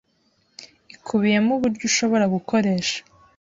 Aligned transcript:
ikubiyemo 0.95 1.51
uburyo 1.57 1.83
ushobora 1.89 2.25
gukoresha 2.35 2.97